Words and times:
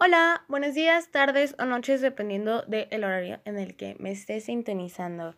Hola, 0.00 0.44
buenos 0.46 0.76
días, 0.76 1.10
tardes 1.10 1.56
o 1.58 1.64
noches, 1.64 2.00
dependiendo 2.00 2.62
del 2.62 3.02
horario 3.02 3.40
en 3.44 3.58
el 3.58 3.74
que 3.74 3.96
me 3.98 4.12
estés 4.12 4.44
sintonizando. 4.44 5.34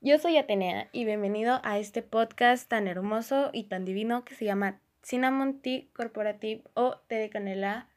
Yo 0.00 0.20
soy 0.20 0.36
Atenea 0.36 0.88
y 0.92 1.04
bienvenido 1.04 1.60
a 1.64 1.80
este 1.80 2.02
podcast 2.02 2.68
tan 2.68 2.86
hermoso 2.86 3.50
y 3.52 3.64
tan 3.64 3.84
divino 3.84 4.24
que 4.24 4.36
se 4.36 4.44
llama 4.44 4.80
Cinnamon 5.02 5.60
Tea 5.62 5.86
Corporative 5.96 6.62
o 6.74 6.98
té 7.08 7.16
de 7.16 7.28
canela 7.28 7.88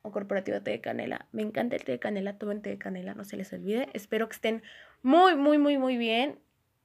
o 0.00 0.10
corporativo 0.10 0.62
té 0.62 0.70
de 0.70 0.80
canela. 0.80 1.28
Me 1.32 1.42
encanta 1.42 1.76
el 1.76 1.84
té 1.84 1.92
de 1.92 1.98
canela, 1.98 2.38
tomen 2.38 2.62
té 2.62 2.70
de 2.70 2.78
canela, 2.78 3.12
no 3.12 3.26
se 3.26 3.36
les 3.36 3.52
olvide. 3.52 3.90
Espero 3.92 4.30
que 4.30 4.36
estén 4.36 4.62
muy, 5.02 5.36
muy, 5.36 5.58
muy, 5.58 5.76
muy 5.76 5.98
bien. 5.98 6.40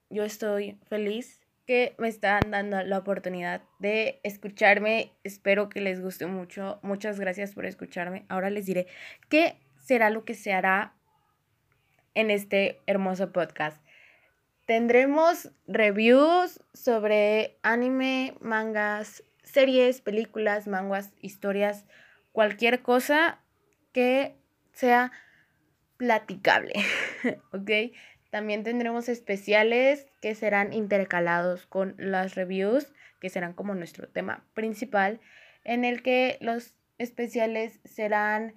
Yo 0.09 0.25
estoy 0.25 0.77
feliz 0.89 1.39
que 1.65 1.95
me 1.97 2.07
están 2.07 2.41
dando 2.49 2.81
la 2.83 2.97
oportunidad 2.97 3.61
de 3.79 4.19
escucharme. 4.23 5.13
Espero 5.23 5.69
que 5.69 5.81
les 5.81 6.01
guste 6.01 6.25
mucho. 6.25 6.79
Muchas 6.81 7.19
gracias 7.19 7.53
por 7.53 7.65
escucharme. 7.65 8.25
Ahora 8.29 8.49
les 8.49 8.65
diré 8.65 8.87
qué 9.29 9.57
será 9.79 10.09
lo 10.09 10.25
que 10.25 10.33
se 10.33 10.53
hará 10.53 10.93
en 12.13 12.31
este 12.31 12.81
hermoso 12.87 13.31
podcast. 13.31 13.81
Tendremos 14.65 15.51
reviews 15.67 16.61
sobre 16.73 17.57
anime, 17.61 18.35
mangas, 18.41 19.23
series, 19.43 20.01
películas, 20.01 20.67
manguas, 20.67 21.11
historias, 21.19 21.85
cualquier 22.31 22.81
cosa 22.81 23.43
que 23.91 24.35
sea 24.71 25.11
platicable, 25.97 26.73
¿ok? 27.53 27.93
También 28.31 28.63
tendremos 28.63 29.09
especiales 29.09 30.07
que 30.21 30.35
serán 30.35 30.71
intercalados 30.73 31.67
con 31.67 31.95
las 31.97 32.33
reviews, 32.35 32.93
que 33.19 33.29
serán 33.29 33.53
como 33.53 33.75
nuestro 33.75 34.07
tema 34.07 34.47
principal, 34.53 35.19
en 35.65 35.85
el 35.85 36.01
que 36.01 36.37
los 36.41 36.73
especiales 36.97 37.81
serán 37.83 38.55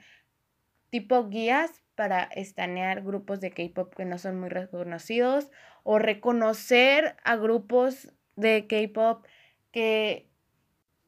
tipo 0.91 1.29
guías 1.29 1.83
para 1.97 2.23
estanear 2.23 3.03
grupos 3.03 3.41
de 3.41 3.51
K-pop 3.51 3.93
que 3.95 4.05
no 4.05 4.17
son 4.19 4.39
muy 4.39 4.49
reconocidos 4.49 5.51
o 5.83 5.99
reconocer 5.99 7.17
a 7.25 7.37
grupos 7.37 8.13
de 8.37 8.67
K-pop 8.69 9.27
que 9.73 10.29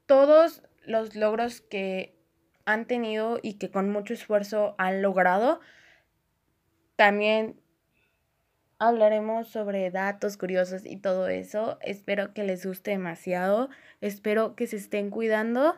todos 0.07 0.63
los 0.83 1.15
logros 1.15 1.61
que 1.61 2.17
han 2.65 2.87
tenido 2.87 3.39
y 3.41 3.55
que 3.55 3.71
con 3.71 3.91
mucho 3.91 4.13
esfuerzo 4.13 4.75
han 4.77 5.03
logrado 5.03 5.61
también 6.97 7.61
hablaremos 8.79 9.49
sobre 9.49 9.91
datos 9.91 10.37
curiosos 10.37 10.85
y 10.85 10.97
todo 10.97 11.29
eso. 11.29 11.79
Espero 11.81 12.35
que 12.35 12.45
les 12.45 12.65
guste 12.67 12.93
demasiado. 12.93 13.71
Espero 14.01 14.55
que 14.55 14.67
se 14.67 14.77
estén 14.77 15.11
cuidando. 15.11 15.77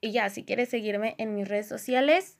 Y 0.00 0.12
ya, 0.12 0.28
si 0.30 0.44
quieres 0.44 0.70
seguirme 0.70 1.14
en 1.18 1.34
mis 1.34 1.46
redes 1.46 1.68
sociales, 1.68 2.38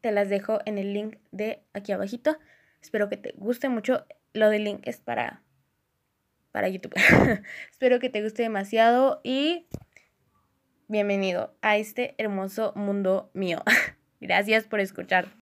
te 0.00 0.12
las 0.12 0.28
dejo 0.28 0.58
en 0.66 0.78
el 0.78 0.92
link 0.92 1.16
de 1.30 1.62
aquí 1.72 1.92
abajito. 1.92 2.38
Espero 2.82 3.08
que 3.08 3.16
te 3.16 3.32
guste 3.36 3.68
mucho. 3.68 4.04
Lo 4.34 4.50
del 4.50 4.64
link 4.64 4.80
es 4.84 5.00
para, 5.00 5.42
para 6.50 6.68
YouTube. 6.68 6.94
Espero 7.70 8.00
que 8.00 8.10
te 8.10 8.22
guste 8.22 8.42
demasiado 8.42 9.20
y 9.22 9.66
bienvenido 10.88 11.56
a 11.62 11.76
este 11.76 12.14
hermoso 12.18 12.72
mundo 12.76 13.30
mío. 13.32 13.62
Gracias 14.20 14.64
por 14.64 14.80
escuchar. 14.80 15.41